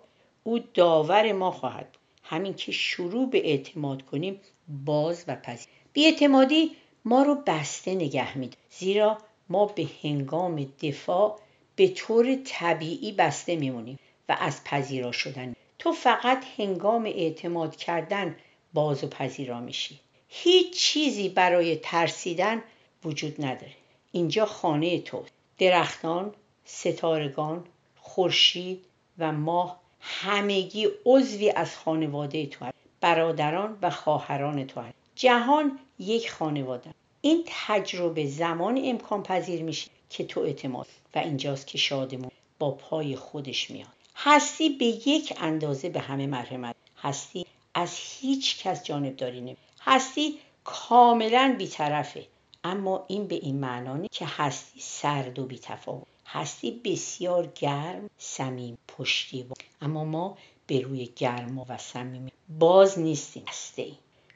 او 0.44 0.60
داور 0.60 1.32
ما 1.32 1.52
خواهد 1.52 1.92
بود. 1.92 2.02
همین 2.24 2.54
که 2.54 2.72
شروع 2.72 3.30
به 3.30 3.50
اعتماد 3.50 4.02
کنیم 4.02 4.40
باز 4.86 5.26
و 5.28 5.36
پذیر. 5.36 5.68
بیاعتمادی 5.94 6.72
ما 7.06 7.24
رو 7.24 7.36
بسته 7.36 7.96
نگه 7.96 8.38
میده 8.38 8.58
زیرا 8.70 9.18
ما 9.50 9.66
به 9.66 9.88
هنگام 10.04 10.74
دفاع 10.82 11.40
به 11.76 11.88
طور 11.88 12.36
طبیعی 12.46 13.12
بسته 13.12 13.56
میمونیم 13.56 14.00
و 14.30 14.38
از 14.40 14.64
پذیرا 14.64 15.12
شدن. 15.12 15.56
تو 15.80 15.92
فقط 15.92 16.46
هنگام 16.58 17.06
اعتماد 17.06 17.76
کردن 17.76 18.36
باز 18.74 19.04
و 19.04 19.08
پذیرا 19.08 19.60
میشی. 19.60 20.00
هیچ 20.28 20.74
چیزی 20.78 21.30
برای 21.30 21.76
ترسیدن 21.76 22.64
وجود 23.06 23.46
نداره. 23.46 23.76
اینجا 24.12 24.46
خانه 24.46 25.00
تو 25.00 25.24
درختان 25.58 26.34
ستارگان 26.66 27.66
خورشید 27.96 28.86
و 29.18 29.32
ماه 29.32 29.80
همگی 30.00 30.88
عضوی 31.06 31.50
از 31.50 31.78
خانواده 31.78 32.46
تو 32.46 32.66
هست 32.66 32.78
برادران 33.02 33.78
و 33.82 33.90
خواهران 33.90 34.68
تو 34.68 34.82
هست 34.82 34.96
جهان 35.16 35.80
یک 36.02 36.32
خانواده. 36.32 36.94
این 37.22 37.44
تجربه 37.48 38.28
زمان 38.28 38.82
امکان 38.84 39.24
پذیر 39.24 39.64
میشه 39.64 39.90
که 40.10 40.24
تو 40.24 40.40
اعتماد 40.40 40.88
و 41.16 41.20
اینجاست 41.20 41.68
که 41.68 41.78
شادمون 41.78 42.32
با 42.60 42.72
پای 42.72 43.16
خودش 43.16 43.72
میاد. 43.72 43.88
هستی 44.16 44.70
به 44.70 44.86
یک 44.86 45.34
اندازه 45.38 45.90
به 45.90 46.00
همه 46.00 46.28
مرحمت. 46.28 46.76
هستی 46.98 47.46
از 47.74 47.98
هیچ 47.98 48.64
کس 48.64 48.84
جانبداری 48.84 49.42
نمی. 49.42 49.58
هستی 49.82 50.38
کاملا 50.64 51.56
بیطرفه. 51.58 52.28
اما 52.64 53.06
این 53.08 53.28
به 53.28 53.36
این 53.36 53.60
معنی 53.60 54.08
که 54.12 54.26
هستی 54.26 54.80
سرد 54.80 55.40
و 55.40 55.46
بیتفاوت. 55.46 56.08
هستی 56.26 56.82
بسیار 56.86 57.48
گرم 57.56 58.10
صمیم 58.18 58.78
پشتیبان. 58.88 59.58
اما 59.82 60.04
ما 60.04 60.38
به 60.68 60.82
روی 60.82 61.10
گرما 61.16 61.66
و 61.70 61.78
صمیمی 61.78 62.32
باز 62.60 63.00
نیستیم. 63.00 63.44
هسته 63.48 63.92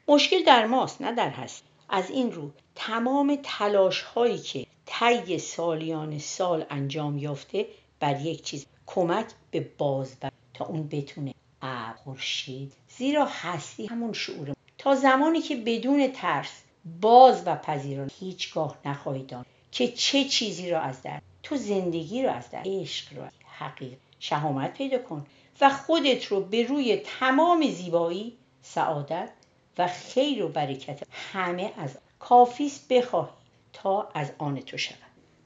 مشکل 0.08 0.44
در 0.44 0.66
ماست 0.66 1.02
نه 1.02 1.12
در 1.12 1.30
هستی 1.30 1.68
از 1.90 2.10
این 2.10 2.32
رو 2.32 2.52
تمام 2.76 3.38
تلاش 3.44 4.02
هایی 4.02 4.38
که 4.38 4.66
طی 4.86 5.38
سالیان 5.38 6.20
سال 6.20 6.66
انجام 6.70 7.18
یافته 7.18 7.66
بر 8.00 8.22
یک 8.22 8.44
چیز 8.44 8.66
کمک 8.86 9.26
به 9.52 9.70
باز 9.78 10.16
تا 10.54 10.66
اون 10.66 10.88
بتونه 10.88 11.34
ابر 11.62 11.94
خورشید. 11.94 12.74
زیرا 12.98 13.26
هستی 13.26 13.86
همون 13.86 14.14
شعور 14.14 14.54
تا 14.78 14.96
زمانی 14.96 15.42
که 15.42 15.56
بدون 15.56 16.08
ترس 16.08 16.62
باز 17.02 17.44
و 17.46 17.56
پذیران 17.56 18.12
هیچگاه 18.20 18.78
نخواهی 18.86 19.24
دان 19.24 19.46
که 19.72 19.88
چه 19.88 20.24
چیزی 20.24 20.70
را 20.70 20.80
از 20.80 21.02
در 21.02 21.22
تو 21.44 21.58
زندگی 21.58 22.24
رو 22.24 22.32
از 22.32 22.50
در 22.50 22.62
عشق 22.66 23.14
رو 23.14 23.24
حقیق 23.46 23.98
شهامت 24.20 24.74
پیدا 24.74 24.98
کن 24.98 25.26
و 25.62 25.70
خودت 25.70 26.26
رو 26.26 26.42
به 26.42 26.64
روی 26.64 26.98
تمام 26.98 27.70
زیبایی 27.70 28.38
سعادت 28.62 29.30
و 29.78 29.88
خیر 29.88 30.44
و 30.44 30.50
برکت 30.50 31.04
همه 31.34 31.72
از 31.78 31.98
کافیست 32.20 32.88
بخواهی 32.88 33.32
تا 33.74 34.10
از 34.14 34.32
آن 34.38 34.60
تو 34.62 34.78
شود 34.78 34.98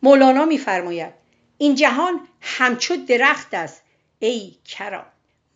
مولانا 0.04 0.46
میفرماید 0.46 1.13
این 1.58 1.76
جهان 1.76 2.28
همچو 2.42 2.96
درخت 3.06 3.54
است 3.54 3.84
ای 4.20 4.56
کرام 4.65 5.06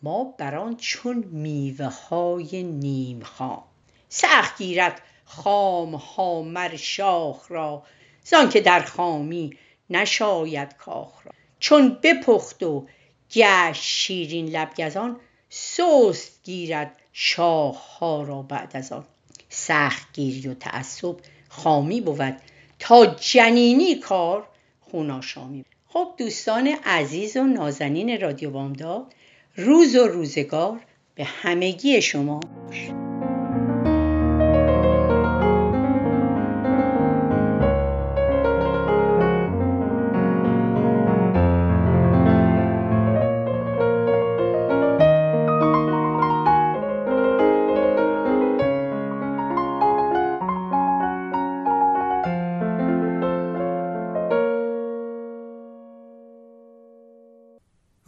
ما 0.02 0.34
بران 0.38 0.76
چون 0.76 1.16
میوه 1.16 1.86
های 1.86 2.62
نیم 2.62 3.22
خام. 3.22 3.64
سخت 4.08 4.58
گیرد 4.58 5.02
خام 5.24 5.94
ها 5.94 6.76
شاخ 6.76 7.52
را 7.52 7.82
زان 8.24 8.48
که 8.48 8.60
در 8.60 8.80
خامی 8.80 9.58
نشاید 9.90 10.76
کاخ 10.76 11.26
را. 11.26 11.32
چون 11.58 11.98
بپخت 12.02 12.62
و 12.62 12.86
گشت 13.30 13.82
شیرین 13.82 14.46
لب 14.46 14.70
سست 15.48 16.40
گیرد 16.44 16.96
شاخ 17.16 17.76
ها 17.76 18.22
را 18.22 18.42
بعد 18.42 18.70
از 18.74 18.92
آن 18.92 19.04
سخت 19.48 20.12
گیری 20.12 20.48
و 20.48 20.54
تعصب 20.54 21.16
خامی 21.48 22.00
بود 22.00 22.36
تا 22.78 23.06
جنینی 23.06 23.94
کار 23.94 24.48
خوناشامی 24.80 25.64
خب 25.88 26.14
دوستان 26.18 26.66
عزیز 26.84 27.36
و 27.36 27.42
نازنین 27.42 28.20
رادیو 28.20 28.50
بامداد 28.50 29.14
روز 29.56 29.96
و 29.96 30.06
روزگار 30.06 30.80
به 31.14 31.24
همگی 31.24 32.02
شما 32.02 32.40